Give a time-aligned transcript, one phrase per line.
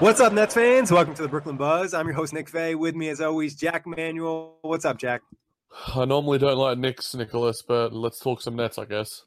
[0.00, 0.90] What's up, Nets fans?
[0.90, 1.92] Welcome to the Brooklyn Buzz.
[1.92, 2.74] I'm your host, Nick Fay.
[2.74, 4.56] With me, as always, Jack Manuel.
[4.62, 5.20] What's up, Jack?
[5.94, 9.26] I normally don't like Knicks, Nicholas, but let's talk some Nets, I guess.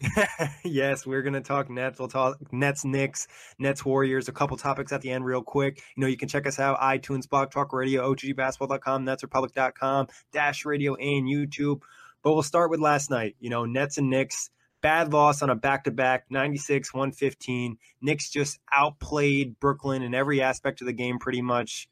[0.64, 1.98] yes, we're gonna talk Nets.
[1.98, 3.26] We'll talk Nets, Knicks,
[3.58, 4.28] Nets, Warriors.
[4.28, 5.82] A couple topics at the end, real quick.
[5.96, 10.94] You know, you can check us out: iTunes, Blog Talk Radio, OTGBasketball.com, NetsRepublic.com, Dash Radio,
[10.94, 11.80] and YouTube.
[12.22, 13.34] But we'll start with last night.
[13.40, 14.50] You know, Nets and Knicks
[14.84, 20.86] bad loss on a back-to-back 96 115 Knicks just outplayed brooklyn in every aspect of
[20.86, 21.88] the game pretty much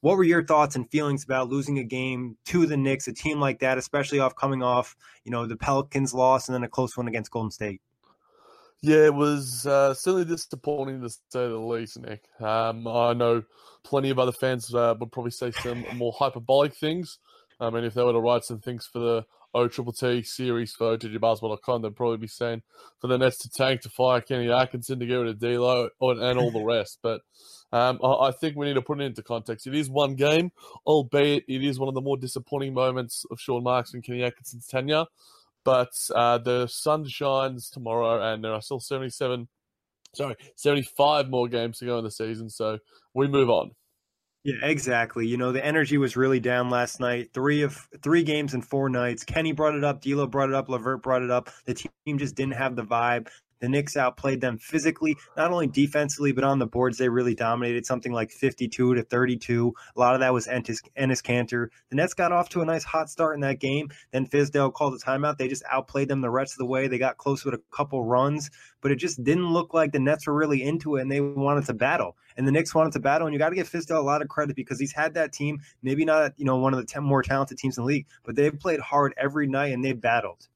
[0.00, 3.38] what were your thoughts and feelings about losing a game to the Knicks, a team
[3.38, 6.96] like that, especially off coming off, you know, the Pelicans loss and then a close
[6.96, 7.82] one against Golden State?
[8.80, 11.18] Yeah, it was uh, certainly disappointing to say
[11.48, 12.24] the least, Nick.
[12.40, 13.42] Um, I know
[13.82, 17.18] plenty of other fans uh, would probably say some more hyperbolic things.
[17.60, 20.72] I mean, if they were to write some things for the O Triple T series
[20.72, 22.62] for OTGBasketball.com, they'd probably be saying
[23.00, 26.38] for the Nets to tank, to fire Kenny Atkinson, to get rid of D'Lo, and
[26.38, 26.98] all the rest.
[27.02, 27.22] But
[27.72, 29.66] um, I, think we need to put it into context.
[29.66, 30.52] It is one game,
[30.86, 34.66] albeit it is one of the more disappointing moments of Sean Marks and Kenny Atkinson's
[34.66, 35.06] tenure.
[35.64, 39.48] But uh, the sun shines tomorrow, and there are still 77,
[40.14, 42.48] sorry, 75 more games to go in the season.
[42.50, 42.78] So
[43.14, 43.72] we move on.
[44.42, 45.26] Yeah, exactly.
[45.26, 47.30] You know, the energy was really down last night.
[47.34, 49.22] Three of three games in four nights.
[49.22, 51.50] Kenny brought it up, D'Lo brought it up, LeVert brought it up.
[51.66, 53.28] The team just didn't have the vibe.
[53.60, 56.98] The Knicks outplayed them physically, not only defensively, but on the boards.
[56.98, 59.74] They really dominated something like 52 to 32.
[59.94, 61.68] A lot of that was Ennis, Enes Kanter.
[61.90, 63.90] The Nets got off to a nice hot start in that game.
[64.12, 65.38] Then Fizdale called a timeout.
[65.38, 66.88] They just outplayed them the rest of the way.
[66.88, 68.50] They got close with a couple runs,
[68.80, 71.66] but it just didn't look like the Nets were really into it and they wanted
[71.66, 72.16] to battle.
[72.36, 73.26] And the Knicks wanted to battle.
[73.26, 75.60] And you got to give Fizdale a lot of credit because he's had that team,
[75.82, 78.36] maybe not, you know, one of the 10 more talented teams in the league, but
[78.36, 80.48] they've played hard every night and they've battled.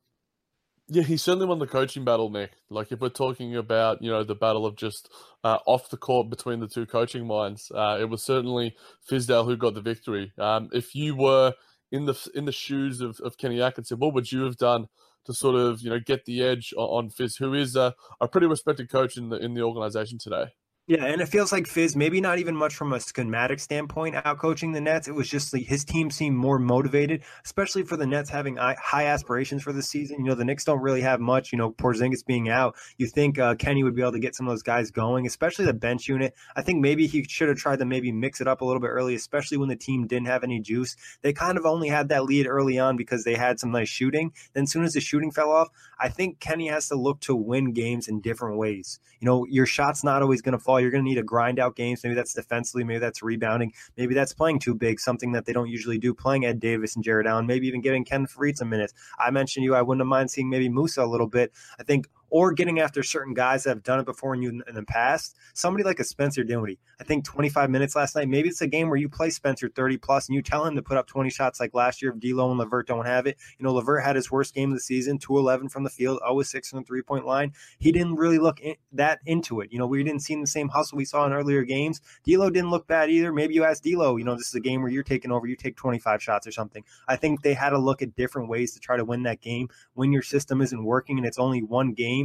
[0.95, 2.53] Yeah, he certainly won the coaching battle, Nick.
[2.71, 5.11] Like if we're talking about, you know, the battle of just
[5.43, 8.77] uh, off the court between the two coaching minds, uh, it was certainly
[9.11, 10.33] Fizdale who got the victory.
[10.39, 11.53] Um, if you were
[11.91, 14.87] in the in the shoes of, of Kenny Atkinson, what would you have done
[15.25, 18.29] to sort of, you know, get the edge on, on Fizz, who is a, a
[18.29, 20.53] pretty respected coach in the in the organization today?
[20.87, 24.39] Yeah, and it feels like Fizz, maybe not even much from a schematic standpoint, out
[24.39, 25.09] coaching the Nets.
[25.09, 29.07] It was just like his team seemed more motivated, especially for the Nets having high
[29.07, 30.19] aspirations for the season.
[30.19, 31.53] You know, the Knicks don't really have much.
[31.53, 34.47] You know, Porzingis being out, you think uh, Kenny would be able to get some
[34.47, 36.35] of those guys going, especially the bench unit.
[36.55, 38.89] I think maybe he should have tried to maybe mix it up a little bit
[38.89, 40.97] early, especially when the team didn't have any juice.
[41.23, 44.35] They kind of only had that lead early on because they had some nice shooting.
[44.53, 45.69] Then, as soon as the shooting fell off,
[45.99, 49.01] I think Kenny has to look to win games in different ways.
[49.19, 50.74] You know, your shot's not always going to fall.
[50.81, 52.03] You're going to need to grind out games.
[52.03, 52.85] Maybe that's defensively.
[52.85, 53.73] Maybe that's rebounding.
[53.97, 56.15] Maybe that's playing too big, something that they don't usually do.
[56.15, 57.47] Playing Ed Davis and Jarrett Allen.
[57.47, 58.95] Maybe even giving Ken Faried some minutes.
[59.19, 59.75] I mentioned you.
[59.75, 61.53] I wouldn't mind seeing maybe Musa a little bit.
[61.79, 64.75] I think or getting after certain guys that have done it before in you in,
[64.75, 65.37] the past.
[65.53, 68.29] Somebody like a Spencer Dinwiddie, I think 25 minutes last night.
[68.29, 70.83] Maybe it's a game where you play Spencer 30 plus and you tell him to
[70.83, 73.39] put up 20 shots like last year if D'Lo and LeVert don't have it.
[73.57, 76.43] You know, LeVert had his worst game of the season, 211 from the field, 0
[76.43, 77.53] 6 from the three point line.
[77.79, 79.71] He didn't really look in, that into it.
[79.71, 82.01] You know, we didn't see the same hustle we saw in earlier games.
[82.27, 83.33] D'Lo didn't look bad either.
[83.33, 85.55] Maybe you ask D'Lo, you know, this is a game where you're taking over, you
[85.55, 86.83] take 25 shots or something.
[87.07, 89.69] I think they had to look at different ways to try to win that game
[89.93, 92.24] when your system isn't working and it's only one game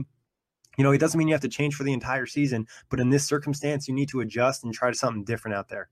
[0.77, 3.09] you know, it doesn't mean you have to change for the entire season, but in
[3.09, 5.89] this circumstance, you need to adjust and try something different out there.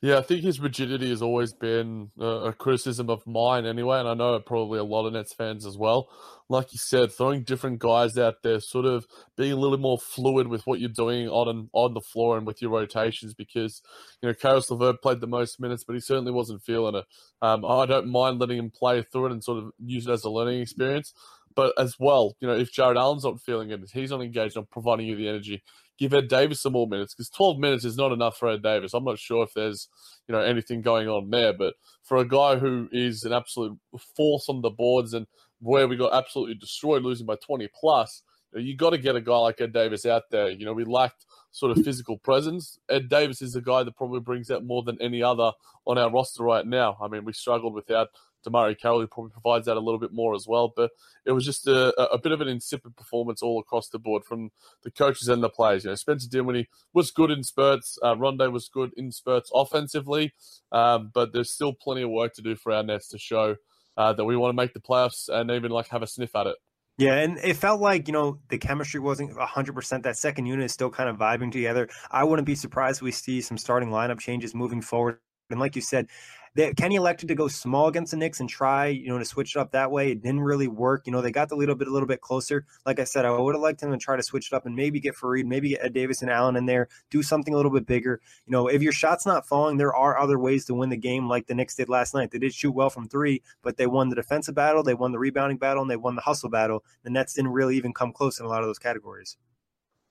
[0.00, 4.14] Yeah, I think his rigidity has always been a, criticism of mine anyway, and I
[4.14, 6.08] know probably a lot of Nets fans as well.
[6.48, 9.06] Like you said, throwing different guys out there, sort of
[9.36, 12.46] being a little more fluid with what you're doing on and on the floor and
[12.46, 13.82] with your rotations, because
[14.22, 17.04] you know Caris LeVert played the most minutes, but he certainly wasn't feeling it.
[17.42, 20.22] Um, I don't mind letting him play through it and sort of use it as
[20.22, 21.12] a learning experience.
[21.58, 24.68] But as well, you know, if Jarrett Allen's not feeling it, he's not engaged on
[24.70, 25.60] providing you the energy,
[25.98, 28.94] give Ed Davis some more minutes because 12 minutes is not enough for Ed Davis.
[28.94, 29.88] I'm not sure if there's,
[30.28, 31.74] you know, anything going on there, but
[32.04, 33.76] for a guy who is an absolute
[34.16, 35.26] force on the boards and
[35.58, 38.22] where we got absolutely destroyed losing by 20 plus,
[38.54, 40.50] you, got to get a guy like Ed Davis out there.
[40.50, 42.78] You know, we lacked sort of physical presence.
[42.88, 45.50] Ed Davis is the guy that probably brings that more than any other
[45.86, 46.96] on our roster right now.
[47.02, 48.10] I mean, we struggled without
[48.46, 50.72] DeMarre Carroll, who probably provides that a little bit more as well.
[50.74, 50.90] But
[51.24, 54.50] it was just a, a bit of an insipid performance all across the board from
[54.82, 55.84] the coaches and the players.
[55.84, 57.98] You know, Spencer Dinwiddie was good in spurts.
[58.02, 60.34] Uh, Rondae was good in spurts offensively,
[60.72, 63.56] um, but there's still plenty of work to do for our Nets to show
[63.96, 66.46] uh, that we want to make the playoffs and even like have a sniff at
[66.46, 66.56] it.
[66.98, 70.02] Yeah, and it felt like, you know, the chemistry wasn't 100%.
[70.02, 71.88] That second unit is still kind of vibing together.
[72.10, 75.20] I wouldn't be surprised if we see some starting lineup changes moving forward.
[75.48, 76.08] And like you said,
[76.54, 79.56] they, Kenny elected to go small against the Knicks and try, you know, to switch
[79.56, 80.12] it up that way.
[80.12, 81.06] It didn't really work.
[81.06, 82.64] You know, they got the little bit a little bit closer.
[82.86, 84.74] Like I said, I would have liked him to try to switch it up and
[84.74, 87.72] maybe get Faried, maybe get Ed Davis and Allen in there, do something a little
[87.72, 88.20] bit bigger.
[88.46, 91.28] You know, if your shot's not falling, there are other ways to win the game,
[91.28, 92.30] like the Knicks did last night.
[92.30, 95.18] They did shoot well from three, but they won the defensive battle, they won the
[95.18, 96.84] rebounding battle, and they won the hustle battle.
[97.02, 99.36] The Nets didn't really even come close in a lot of those categories.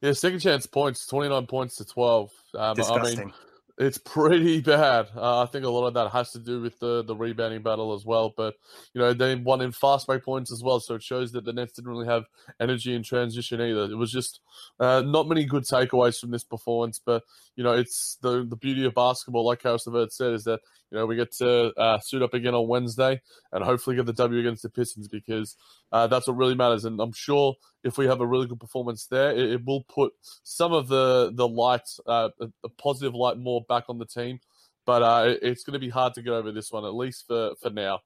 [0.02, 2.32] Yeah, second chance points, 29 points to 12.
[2.54, 3.20] Um, Disgusting.
[3.20, 3.34] I mean,
[3.78, 5.08] it's pretty bad.
[5.16, 7.94] Uh, I think a lot of that has to do with the, the rebounding battle
[7.94, 8.34] as well.
[8.36, 8.56] But,
[8.94, 10.80] you know, they won in fast break points as well.
[10.80, 12.26] So it shows that the Nets didn't really have
[12.60, 13.84] energy in transition either.
[13.84, 14.40] It was just
[14.80, 17.00] uh, not many good takeaways from this performance.
[17.04, 17.24] But,
[17.58, 20.60] you know, it's the, the beauty of basketball, like Caris LeVert said, is that,
[20.92, 23.20] you know, we get to uh, suit up again on Wednesday
[23.52, 25.58] and hopefully get the W against the Pistons because
[25.92, 26.86] uh, that's what really matters.
[26.86, 30.14] And I'm sure if we have a really good performance there, it, it will put
[30.44, 32.30] some of the the light, uh,
[32.78, 34.40] positive light, more back on the team.
[34.86, 37.26] But uh, it, it's going to be hard to get over this one, at least
[37.28, 38.02] for for now.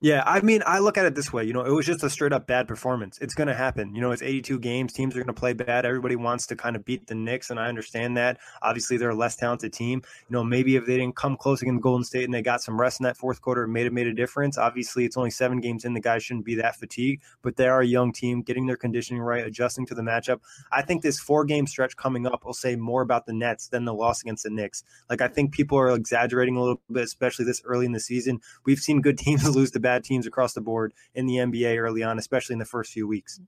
[0.00, 1.42] Yeah, I mean, I look at it this way.
[1.42, 3.18] You know, it was just a straight up bad performance.
[3.20, 3.96] It's going to happen.
[3.96, 4.92] You know, it's 82 games.
[4.92, 5.84] Teams are going to play bad.
[5.84, 8.38] Everybody wants to kind of beat the Knicks, and I understand that.
[8.62, 10.02] Obviously, they're a less talented team.
[10.28, 12.80] You know, maybe if they didn't come close against Golden State and they got some
[12.80, 14.56] rest in that fourth quarter, it may have made a difference.
[14.56, 15.94] Obviously, it's only seven games in.
[15.94, 19.20] The guys shouldn't be that fatigued, but they are a young team, getting their conditioning
[19.20, 20.38] right, adjusting to the matchup.
[20.70, 23.84] I think this four game stretch coming up will say more about the Nets than
[23.84, 24.84] the loss against the Knicks.
[25.10, 28.40] Like, I think people are exaggerating a little bit, especially this early in the season.
[28.64, 32.02] We've seen good teams lose to bad teams across the board in the NBA early
[32.02, 33.40] on, especially in the first few weeks.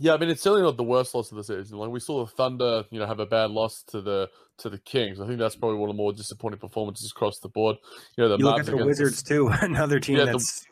[0.00, 1.78] Yeah, I mean it's certainly not the worst loss of the season.
[1.78, 4.28] Like we saw the Thunder, you know, have a bad loss to the
[4.58, 5.20] to the Kings.
[5.20, 7.76] I think that's probably one of the more disappointing performances across the board.
[8.16, 10.66] You know, the you look at the Wizards the, too, another team yeah, that's the,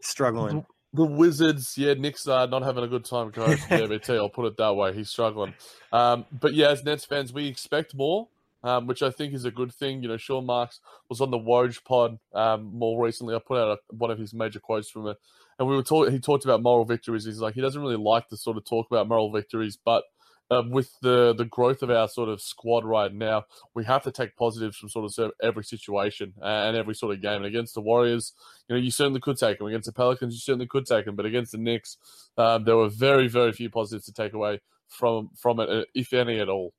[0.00, 0.64] struggling.
[0.92, 4.16] The, the, Wizards, yeah, Nick's uh, not having a good time coach JVT.
[4.16, 4.94] I'll put it that way.
[4.94, 5.54] He's struggling.
[5.92, 8.28] Um, but yeah, as Nets fans, we expect more
[8.66, 10.02] um, which I think is a good thing.
[10.02, 13.34] You know, Sean Marks was on the Woj pod um, more recently.
[13.34, 15.16] I put out a, one of his major quotes from it,
[15.58, 16.12] and we were talking.
[16.12, 17.24] He talked about moral victories.
[17.24, 20.02] He's like he doesn't really like to sort of talk about moral victories, but
[20.50, 23.44] uh, with the the growth of our sort of squad right now,
[23.74, 27.36] we have to take positives from sort of every situation and every sort of game.
[27.36, 28.32] And against the Warriors,
[28.68, 29.68] you know, you certainly could take them.
[29.68, 31.14] Against the Pelicans, you certainly could take them.
[31.14, 31.98] But against the Knicks,
[32.36, 36.12] um, there were very very few positives to take away from from it, uh, if
[36.12, 36.74] any at all.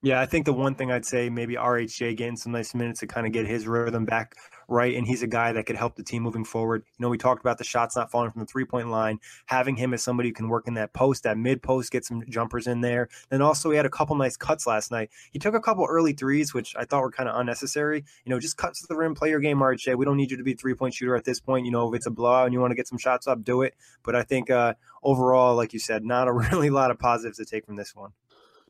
[0.00, 3.08] Yeah, I think the one thing I'd say maybe RHJ getting some nice minutes to
[3.08, 4.36] kind of get his rhythm back
[4.68, 6.84] right, and he's a guy that could help the team moving forward.
[6.86, 9.74] You know, we talked about the shots not falling from the three point line, having
[9.74, 12.68] him as somebody who can work in that post, that mid post, get some jumpers
[12.68, 13.08] in there.
[13.30, 15.10] Then also he had a couple nice cuts last night.
[15.32, 18.04] He took a couple early threes, which I thought were kind of unnecessary.
[18.24, 19.96] You know, just cuts to the rim, play your game, RHJ.
[19.96, 21.66] We don't need you to be a three point shooter at this point.
[21.66, 23.62] You know, if it's a blowout and you want to get some shots up, do
[23.62, 23.74] it.
[24.04, 27.44] But I think uh, overall, like you said, not a really lot of positives to
[27.44, 28.12] take from this one.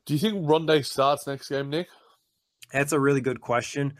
[0.05, 1.87] Do you think Rondae starts next game, Nick?
[2.71, 3.95] That's a really good question.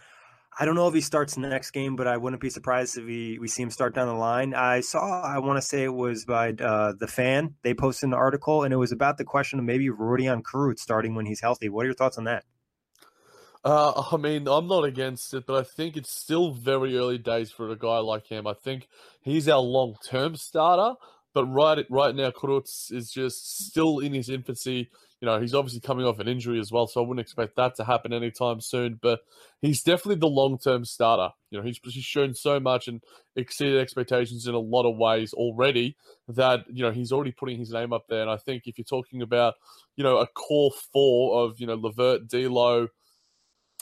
[0.59, 3.07] I don't know if he starts the next game, but I wouldn't be surprised if
[3.07, 4.53] he, we see him start down the line.
[4.53, 7.55] I saw, I want to say it was by uh, the fan.
[7.63, 11.15] They posted an article, and it was about the question of maybe Rodion Kurucs starting
[11.15, 11.69] when he's healthy.
[11.69, 12.43] What are your thoughts on that?
[13.63, 17.51] Uh, I mean, I'm not against it, but I think it's still very early days
[17.51, 18.47] for a guy like him.
[18.47, 18.87] I think
[19.21, 20.97] he's our long term starter,
[21.33, 24.89] but right right now, Kurucs is just still in his infancy.
[25.21, 27.75] You know, he's obviously coming off an injury as well, so I wouldn't expect that
[27.75, 28.99] to happen anytime soon.
[29.01, 29.19] But
[29.61, 31.33] he's definitely the long term starter.
[31.49, 33.01] You know, he's, he's shown so much and
[33.35, 35.97] exceeded expectations in a lot of ways already
[36.29, 38.21] that, you know, he's already putting his name up there.
[38.21, 39.55] And I think if you're talking about,
[39.97, 42.87] you know, a core four of, you know, LeVert, D'Lo,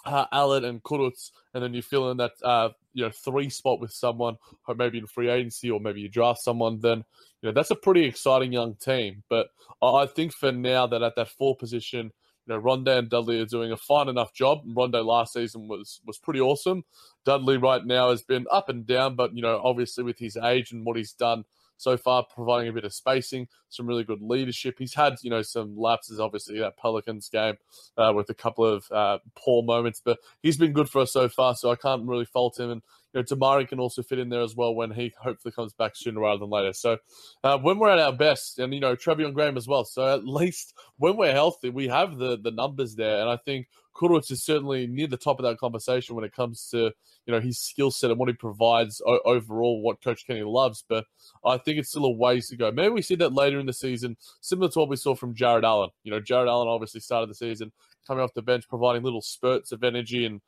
[0.08, 3.80] uh, Allen and Kurucs, and then you fill in that uh, you know three spot
[3.80, 6.80] with someone, or maybe in free agency, or maybe you draft someone.
[6.80, 7.04] Then
[7.42, 9.24] you know that's a pretty exciting young team.
[9.30, 9.48] But
[9.82, 12.12] I think for now that at that four position,
[12.46, 14.60] you know Rondae and Dudley are doing a fine enough job.
[14.68, 16.84] Rondae last season was was pretty awesome.
[17.26, 20.72] Dudley right now has been up and down, but you know obviously with his age
[20.72, 21.44] and what he's done
[21.78, 24.76] so far, providing a bit of spacing, some really good leadership.
[24.78, 27.56] He's had, you know, some lapses, obviously, that Pelicans game
[27.98, 31.30] uh, with a couple of uh, poor moments, but he's been good for us so
[31.30, 32.72] far, so I can't really fault him.
[32.72, 32.82] And,
[33.14, 35.96] you know, DeMarre can also fit in there as well when he hopefully comes back
[35.96, 36.74] sooner rather than later.
[36.74, 36.98] So
[37.44, 40.28] uh, when we're at our best, and, you know, Treveon Graham as well, so at
[40.28, 43.22] least when we're healthy, we have the, the numbers there.
[43.22, 43.68] And I think
[43.98, 46.92] Kurucs is certainly near the top of that conversation when it comes to
[47.26, 50.84] you know his skill set and what he provides o- overall, what Coach Kenny loves.
[50.88, 51.06] But
[51.44, 52.72] I think it's still a ways to go.
[52.72, 55.66] Maybe we see that later in the season, similar to what we saw from Jarrett
[55.66, 55.90] Allen.
[56.04, 57.72] You know, Jarrett Allen obviously started the season
[58.06, 60.42] coming off the bench, providing little spurts of energy and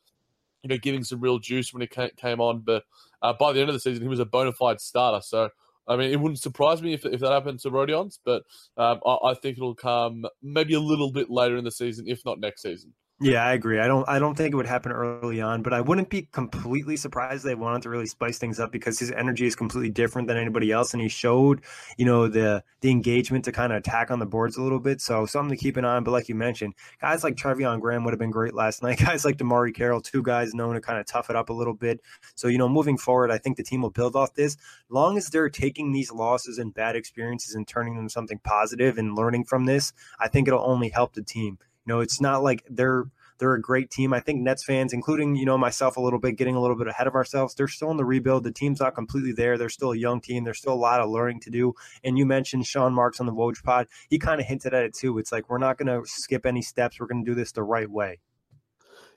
[0.64, 2.60] you know giving some real juice when he came on.
[2.60, 2.84] But
[3.22, 5.22] uh, by the end of the season, he was a bona fide starter.
[5.22, 5.50] So.
[5.88, 8.44] I mean, it wouldn't surprise me if, if that happened to Rodion's, but
[8.78, 12.24] um, I, I think it'll come maybe a little bit later in the season, if
[12.24, 12.94] not next season.
[13.22, 13.80] Yeah, I agree.
[13.80, 16.96] I don't I don't think it would happen early on, but I wouldn't be completely
[16.96, 20.38] surprised they wanted to really spice things up because his energy is completely different than
[20.38, 21.62] anybody else and he showed,
[21.98, 25.02] you know, the the engagement to kind of attack on the boards a little bit.
[25.02, 26.06] So something to keep an eye on.
[26.06, 29.00] But like you mentioned, guys like Treveon Graham would have been great last night.
[29.00, 31.74] Guys like DeMarre Carroll, two guys known to kind of tough it up a little
[31.74, 32.00] bit.
[32.36, 34.56] So, you know, moving forward, I think the team will build off this.
[34.90, 39.14] Long as they're taking these losses and bad experiences and turning them something positive and
[39.14, 41.58] learning from this, I think it'll only help the team.
[41.90, 43.06] Know, it's not like they're
[43.40, 44.14] they're a great team.
[44.14, 46.88] I think Nets fans, including you know myself a little bit, getting a little bit
[46.88, 47.56] ahead of ourselves.
[47.56, 48.44] They're still in the rebuild.
[48.44, 49.58] The team's not completely there.
[49.58, 50.44] They're still a young team.
[50.44, 51.74] There's still a lot of learning to do.
[52.04, 53.88] And you mentioned Sean Marks on the Woj pod.
[54.10, 55.18] He kind of hinted at it too.
[55.18, 57.00] It's like we're not going to skip any steps.
[57.00, 58.20] We're going to do this the right way.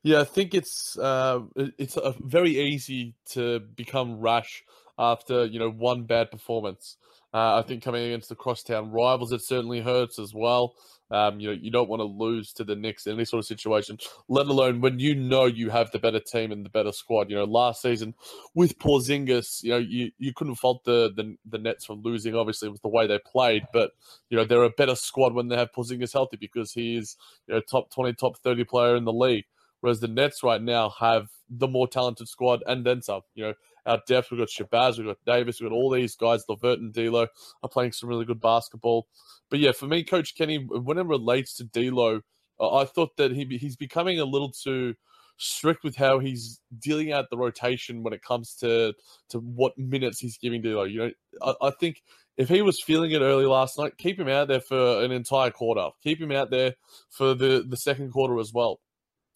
[0.02, 4.64] Yeah, I think it's uh, it's very easy to become rash
[4.99, 6.97] after you know one bad performance.
[7.35, 10.75] Uh, I think coming against the crosstown rivals, it certainly hurts as well.
[11.12, 13.47] Um, you know, you don't want to lose to the Knicks in any sort of
[13.47, 17.28] situation, let alone when you know you have the better team and the better squad.
[17.28, 18.14] You know, last season
[18.54, 22.35] with Porzingis, you know, you, you couldn't fault the, the the Nets for losing.
[22.35, 23.92] Obviously, with the way they played, but
[24.31, 27.16] you know, they're a better squad when they have Porzingis healthy because he is
[27.47, 29.45] you know top twenty, top thirty player in the league.
[29.81, 33.23] Whereas the Nets right now have the more talented squad and then some.
[33.35, 33.54] You know,
[33.87, 36.93] our depth, we've got Shabazz, we've got Davis, we've got all these guys, LeVert and
[36.93, 37.27] D'Lo
[37.62, 39.07] are playing some really good basketball.
[39.51, 42.21] But yeah, for me, Coach Kenny, when it relates to D'Lo,
[42.61, 44.95] I thought that he he's becoming a little too
[45.39, 48.95] strict with how he's dealing out the rotation when it comes to
[49.31, 50.85] to what minutes he's giving D'Lo.
[50.85, 51.11] You know,
[51.43, 52.03] I, I think
[52.37, 55.51] if he was feeling it early last night, keep him out there for an entire
[55.51, 55.89] quarter.
[56.03, 56.75] Keep him out there
[57.11, 58.81] for the the second quarter as well.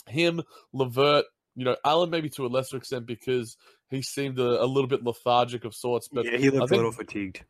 [0.07, 1.25] Him, LeVert,
[1.57, 3.57] you know, Allen maybe to a lesser extent because
[3.91, 6.09] he seemed a, a little bit lethargic of sorts.
[6.09, 7.45] But yeah, he looked a little fatigued.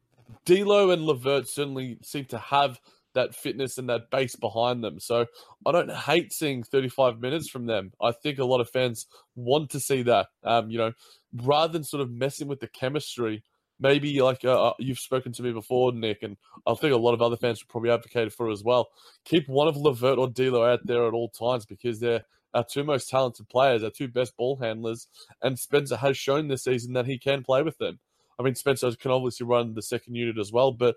[0.45, 2.81] D'Lo and LeVert certainly seem to have
[3.15, 5.01] that fitness and that base behind them.
[5.01, 5.27] So
[5.65, 7.93] I don't hate seeing 35 minutes from them.
[8.01, 10.29] I think a lot of fans want to see that.
[10.45, 10.93] Um, you know,
[11.35, 13.43] rather than sort of messing with the chemistry,
[13.81, 17.15] maybe like uh, uh you've spoken to me before, Nick, and I think a lot
[17.15, 18.89] of other fans would probably advocate for as well.
[19.25, 22.25] Keep one of LeVert or D'Lo out there at all times because they're
[22.57, 25.07] our two most talented players, our two best ball handlers,
[25.43, 27.99] and Spencer has shown this season that he can play with them.
[28.39, 30.97] I mean, Spencer can obviously run the second unit as well, but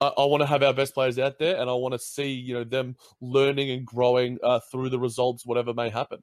[0.00, 2.30] I, I want to have our best players out there, and I want to see
[2.32, 6.22] you know them learning and growing uh, through the results, whatever may happen.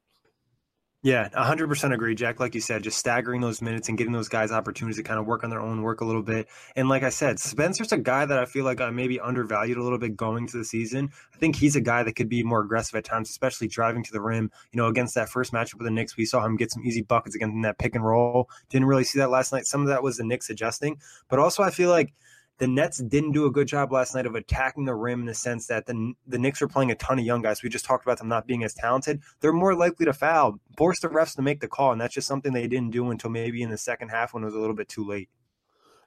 [1.04, 2.40] Yeah, 100% agree, Jack.
[2.40, 5.26] Like you said, just staggering those minutes and getting those guys opportunities to kind of
[5.26, 6.48] work on their own work a little bit.
[6.76, 9.82] And like I said, Spencer's a guy that I feel like I maybe undervalued a
[9.82, 11.10] little bit going to the season.
[11.34, 14.12] I think he's a guy that could be more aggressive at times, especially driving to
[14.12, 14.50] the rim.
[14.72, 17.02] You know, against that first matchup with the Knicks, we saw him get some easy
[17.02, 18.48] buckets against that pick and roll.
[18.70, 19.66] Didn't really see that last night.
[19.66, 20.96] Some of that was the Knicks adjusting,
[21.28, 22.14] but also I feel like
[22.58, 25.34] the Nets didn't do a good job last night of attacking the rim in the
[25.34, 27.62] sense that the the Knicks are playing a ton of young guys.
[27.62, 29.22] We just talked about them not being as talented.
[29.40, 32.28] They're more likely to foul, force the refs to make the call, and that's just
[32.28, 34.76] something they didn't do until maybe in the second half when it was a little
[34.76, 35.28] bit too late.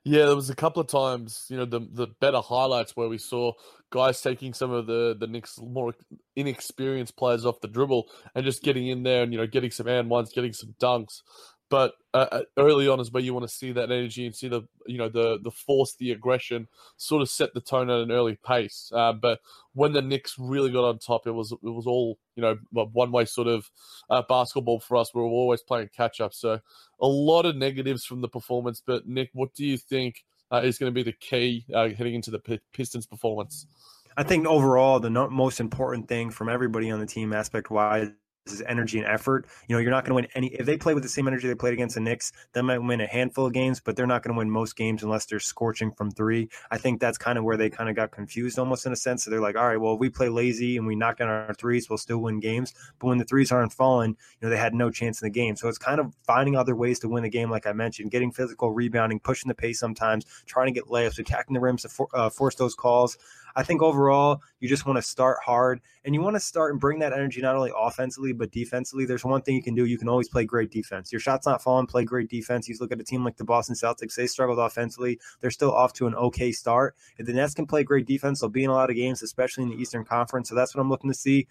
[0.04, 3.18] Yeah, there was a couple of times, you know, the the better highlights where we
[3.18, 3.52] saw
[3.90, 5.94] guys taking some of the the Knicks more
[6.34, 9.88] inexperienced players off the dribble and just getting in there and you know getting some
[9.88, 11.24] and ones, getting some dunks.
[11.70, 14.48] But uh, uh, early on is where you want to see that energy and see
[14.48, 18.12] the you know the the force, the aggression, sort of set the tone at an
[18.12, 18.90] early pace.
[18.94, 19.40] Uh, but
[19.74, 23.12] when the Knicks really got on top, it was it was all you know one
[23.12, 23.70] way sort of
[24.10, 25.14] uh, basketball for us.
[25.14, 26.60] We were always playing catch up, so
[27.02, 28.82] a lot of negatives from the performance.
[28.86, 32.16] But Nick, what do you think uh, is going to be the key uh, heading
[32.16, 33.68] into the Pistons' performance?
[34.16, 38.10] I think overall, the most important thing from everybody on the team aspect wise
[38.52, 39.46] is energy and effort.
[39.68, 41.48] You know, you're not going to win any if they play with the same energy
[41.48, 42.32] they played against the Knicks.
[42.54, 45.04] They might win a handful of games, but they're not going to win most games
[45.04, 46.50] unless they're scorching from three.
[46.72, 49.24] I think that's kind of where they kind of got confused, almost in a sense.
[49.24, 51.54] So they're like, all right, well, if we play lazy and we knock down our
[51.54, 52.74] threes, we'll still win games.
[53.00, 55.56] But when the threes aren't falling, you know, they had no chance in the game.
[55.56, 58.32] So it's kind of finding other ways to win the game, like I mentioned, getting
[58.32, 62.08] physical, rebounding, pushing the pace sometimes, trying to get layups, attacking the rims to for,
[62.14, 63.18] uh, force those calls.
[63.58, 66.80] I think overall, you just want to start hard and you want to start and
[66.80, 69.06] bring that energy not only offensively but defensively.
[69.06, 71.12] There's one thing you can do: you can always play great defense.
[71.12, 72.70] Your shot's not falling, play great defense.
[72.70, 75.20] You look at a team like the Boston Celtics; they struggled offensively.
[75.42, 76.96] They're still off to an okay start.
[77.18, 79.64] If the Nets can play great defense, they'll be in a lot of games, especially
[79.64, 80.50] in the Eastern Conference.
[80.50, 81.48] So that's what I'm looking to see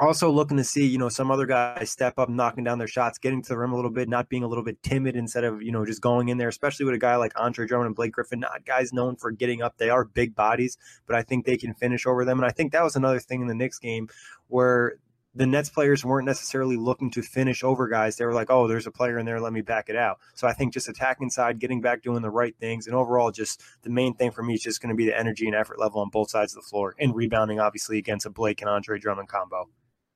[0.00, 3.18] also looking to see, you know, some other guys step up, knocking down their shots,
[3.18, 5.62] getting to the rim a little bit, not being a little bit timid instead of,
[5.62, 8.12] you know, just going in there, especially with a guy like Andre Drummond and Blake
[8.12, 9.76] Griffin, not guys known for getting up.
[9.78, 12.38] They are big bodies, but I think they can finish over them.
[12.38, 14.08] And I think that was another thing in the Knicks game
[14.48, 14.94] where
[15.34, 18.16] the Nets players weren't necessarily looking to finish over guys.
[18.16, 20.18] They were like, oh, there's a player in there, let me back it out.
[20.34, 23.62] So I think just attacking side, getting back, doing the right things, and overall, just
[23.82, 26.00] the main thing for me is just going to be the energy and effort level
[26.00, 29.28] on both sides of the floor and rebounding, obviously, against a Blake and Andre Drummond
[29.28, 29.68] combo.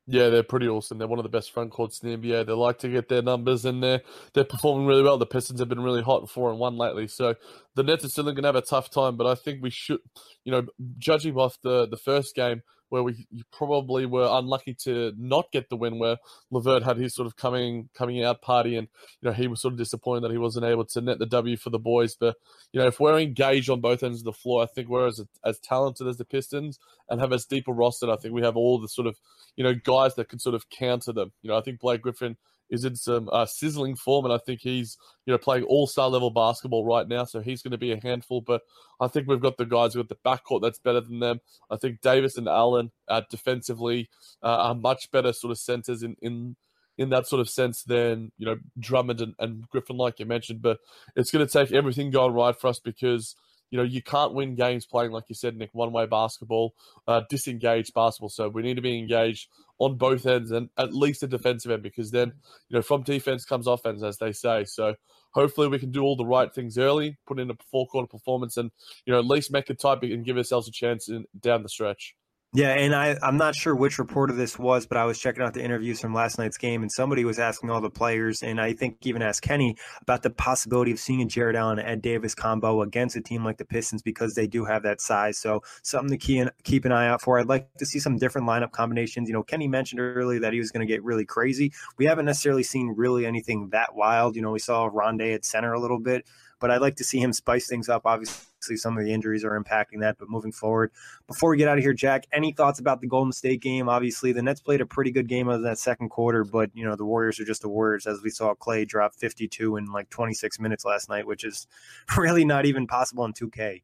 [0.06, 0.98] Yeah, they're pretty awesome.
[0.98, 2.44] They're one of the best front courts in the NBA.
[2.44, 4.02] They like to get their numbers in there.
[4.34, 5.16] They're performing really well.
[5.16, 7.08] The Pistons have been really hot four and one lately.
[7.08, 7.34] So
[7.74, 10.00] the Nets are still going to have a tough time, but I think we should,
[10.44, 10.66] you know,
[10.98, 12.62] judging off the, the first game,
[12.94, 16.16] where we probably were unlucky to not get the win, where
[16.52, 18.86] LeVert had his sort of coming coming out party, and
[19.20, 21.56] you know he was sort of disappointed that he wasn't able to net the W
[21.56, 22.14] for the boys.
[22.14, 22.36] But
[22.72, 25.20] you know if we're engaged on both ends of the floor, I think we're as
[25.44, 26.78] as talented as the Pistons
[27.10, 28.08] and have as deep a roster.
[28.08, 29.18] I think we have all the sort of
[29.56, 31.32] you know guys that can sort of counter them.
[31.42, 32.36] You know I think Blake Griffin
[32.70, 34.96] is in some uh, sizzling form, and I think he's
[35.26, 37.24] you know playing all star level basketball right now.
[37.24, 38.40] So he's going to be a handful.
[38.40, 38.62] But
[39.00, 41.40] I think we've got the guys with the backcourt that's better than them.
[41.70, 44.08] I think Davis and Allen uh, defensively
[44.42, 46.56] uh, are much better sort of centers in in
[46.96, 50.62] in that sort of sense than you know Drummond and, and Griffin, like you mentioned.
[50.62, 50.78] But
[51.16, 53.34] it's going to take everything going right for us because
[53.74, 56.76] you know, you can't win games playing, like you said, Nick, one way basketball,
[57.08, 58.28] uh, disengaged basketball.
[58.28, 61.82] So we need to be engaged on both ends and at least a defensive end
[61.82, 62.32] because then,
[62.68, 64.64] you know, from defense comes offense, as they say.
[64.64, 64.94] So
[65.32, 68.56] hopefully we can do all the right things early, put in a four quarter performance
[68.56, 68.70] and,
[69.04, 71.68] you know, at least make a type and give ourselves a chance in, down the
[71.68, 72.14] stretch.
[72.56, 75.54] Yeah, and I, I'm not sure which reporter this was, but I was checking out
[75.54, 78.74] the interviews from last night's game, and somebody was asking all the players, and I
[78.74, 82.82] think even asked Kenny about the possibility of seeing a Jarrett Allen Ed Davis combo
[82.82, 85.36] against a team like the Pistons because they do have that size.
[85.36, 87.40] So something to key in, keep an eye out for.
[87.40, 89.28] I'd like to see some different lineup combinations.
[89.28, 91.72] You know, Kenny mentioned earlier that he was going to get really crazy.
[91.98, 94.36] We haven't necessarily seen really anything that wild.
[94.36, 96.24] You know, we saw Rondae at center a little bit,
[96.60, 98.02] but I'd like to see him spice things up.
[98.04, 98.46] Obviously,
[98.76, 100.90] some of the injuries are impacting that, but moving forward,
[101.26, 103.88] before we get out of here, Jack, any thoughts about the Golden State game?
[103.88, 106.96] Obviously, the Nets played a pretty good game of that second quarter, but you know
[106.96, 110.58] the Warriors are just the Warriors, as we saw Clay drop 52 in like 26
[110.58, 111.66] minutes last night, which is
[112.16, 113.82] really not even possible in 2K.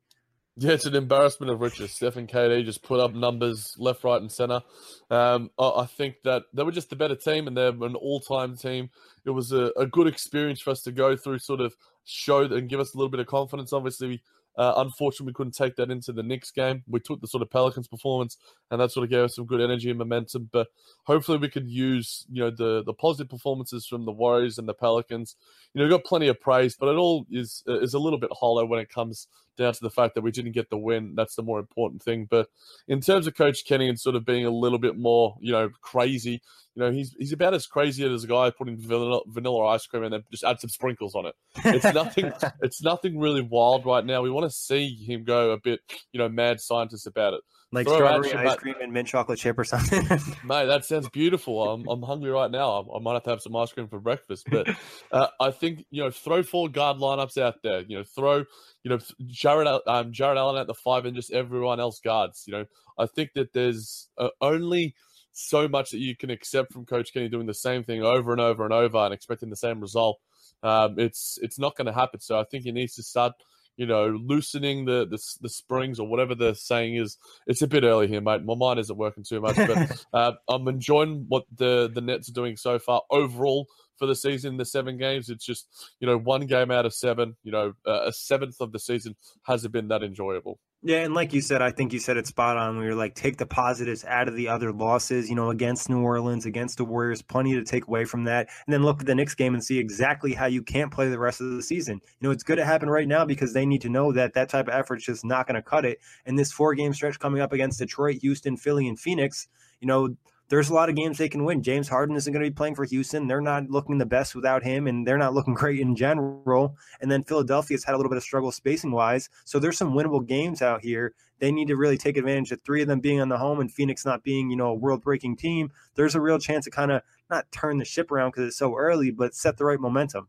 [0.57, 1.93] Yeah, it's an embarrassment of riches.
[1.93, 4.61] Steph and KD just put up numbers left, right, and center.
[5.09, 8.91] Um, I, think that they were just a better team, and they're an all-time team.
[9.25, 12.69] It was a, a good experience for us to go through, sort of show and
[12.69, 13.73] give us a little bit of confidence.
[13.73, 14.23] Obviously,
[14.61, 16.85] uh, unfortunately, we couldn't take that into the Knicks game.
[16.87, 18.37] We took the sort of Pelicans performance,
[18.71, 20.51] and that sort of gave us some good energy and momentum.
[20.53, 20.69] But
[21.05, 24.75] hopefully, we could use you know the the positive performances from the Warriors and the
[24.75, 25.35] Pelicans.
[25.73, 28.29] You know, we got plenty of praise, but it all is is a little bit
[28.39, 29.29] hollow when it comes
[29.61, 31.15] down to the fact that we didn't get the win.
[31.15, 32.27] That's the more important thing.
[32.29, 32.49] But
[32.89, 35.71] in terms of Coach Kenny and sort of being a little bit more you know
[35.83, 36.43] crazy,
[36.75, 40.05] you know, he's he's about as crazy as a guy putting vanilla, vanilla ice cream
[40.05, 41.35] and then just add some sprinkles on it.
[41.65, 42.33] It's nothing.
[42.63, 44.23] it's nothing really wild right now.
[44.23, 45.81] We want to see him go a bit,
[46.13, 47.41] you know, mad scientist about it.
[47.73, 50.03] Like strawberry ice cream and mint chocolate chip or something.
[50.45, 51.71] Mate, that sounds beautiful.
[51.71, 52.71] I'm, I'm hungry right now.
[52.83, 54.49] I, I might have to have some ice cream for breakfast.
[54.51, 54.69] But
[55.13, 57.83] uh, I think you know, throw four guard lineups out there.
[57.83, 58.39] You know, throw
[58.83, 62.43] you know Jarrett um, Jarrett Allen at the five and just everyone else guards.
[62.47, 62.65] You know,
[62.99, 64.97] I think that there's uh, only
[65.33, 68.41] so much that you can accept from Coach Kenny doing the same thing over and
[68.41, 70.19] over and over and expecting the same result.
[70.65, 72.19] Um, it's it's not going to happen.
[72.19, 73.35] So I think he needs to start
[73.81, 77.17] you know, loosening the, the the springs or whatever the saying is.
[77.47, 78.45] It's a bit early here, mate.
[78.45, 82.35] My mind isn't working too much, but uh, I'm enjoying what the the Nets are
[82.35, 83.67] doing so far overall
[83.97, 84.59] for the season.
[84.59, 87.39] The seven games, it's just you know one game out of seven.
[87.43, 90.59] You know, uh, a seventh of the season hasn't been that enjoyable.
[90.83, 92.79] Yeah, and like you said, I think you said it spot on.
[92.79, 96.01] We were like, take the positives out of the other losses, you know, against New
[96.01, 98.49] Orleans, against the Warriors, plenty to take away from that.
[98.67, 101.19] And then look at the Knicks game and see exactly how you can't play the
[101.19, 102.01] rest of the season.
[102.03, 104.49] You know, it's good to happen right now because they need to know that that
[104.49, 105.99] type of effort is just not going to cut it.
[106.25, 109.49] And this four game stretch coming up against Detroit, Houston, Philly, and Phoenix,
[109.81, 110.17] you know,
[110.51, 111.63] there's a lot of games they can win.
[111.63, 113.29] James Harden isn't going to be playing for Houston.
[113.29, 116.77] They're not looking the best without him, and they're not looking great in general.
[117.01, 119.31] And then Philadelphia's had a little bit of struggle spacing wise.
[119.45, 121.15] So there's some winnable games out here.
[121.39, 123.73] They need to really take advantage of three of them being on the home and
[123.73, 125.71] Phoenix not being, you know, a world breaking team.
[125.95, 128.77] There's a real chance to kind of not turn the ship around because it's so
[128.77, 130.29] early, but set the right momentum.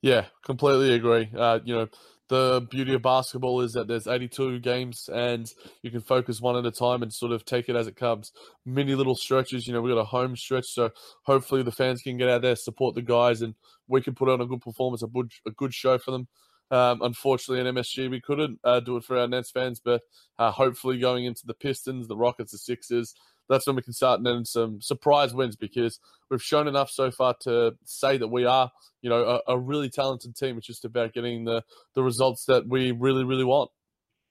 [0.00, 1.28] Yeah, completely agree.
[1.36, 1.88] Uh, you know,
[2.28, 5.50] the beauty of basketball is that there's 82 games and
[5.82, 8.32] you can focus one at a time and sort of take it as it comes.
[8.66, 10.90] Many little stretches, you know, we got a home stretch, so
[11.22, 13.54] hopefully the fans can get out there, support the guys, and
[13.86, 16.28] we can put on a good performance, a good, a good show for them.
[16.70, 20.02] Um, unfortunately, in MSG, we couldn't uh, do it for our Nets fans, but
[20.38, 23.14] uh, hopefully going into the Pistons, the Rockets, the Sixers,
[23.48, 27.34] that's when we can start getting some surprise wins because we've shown enough so far
[27.42, 28.70] to say that we are,
[29.02, 30.58] you know, a, a really talented team.
[30.58, 31.62] It's just about getting the
[31.94, 33.70] the results that we really, really want.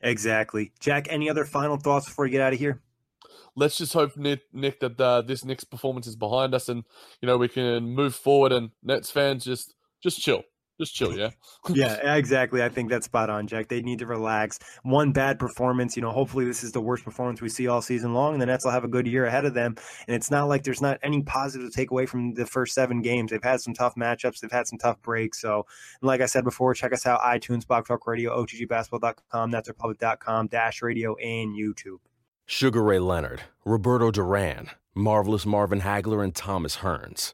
[0.02, 0.72] Exactly.
[0.80, 2.82] Jack, any other final thoughts before we get out of here?
[3.56, 6.84] Let's just hope, Nick, Nick that uh, this next performance is behind us, and
[7.22, 8.52] you know we can move forward.
[8.52, 10.44] And Nets fans just just chill,
[10.80, 11.32] just chill, yeah.
[11.70, 12.62] yeah, exactly.
[12.62, 13.68] I think that's spot on, Jack.
[13.68, 14.60] They need to relax.
[14.84, 18.14] One bad performance, you know, hopefully this is the worst performance we see all season
[18.14, 19.76] long, and the Nets will have a good year ahead of them.
[20.08, 23.02] And it's not like there's not any positive to take away from the first seven
[23.02, 23.32] games.
[23.32, 25.42] They've had some tough matchups, they've had some tough breaks.
[25.42, 25.66] So,
[26.02, 31.16] like I said before, check us out iTunes, Blog Talk Radio, OTGBasketball.com, NetsRepublic.com, Dash Radio,
[31.16, 31.98] and YouTube.
[32.46, 37.34] Sugar Ray Leonard, Roberto Duran, Marvelous Marvin Hagler, and Thomas Hearns.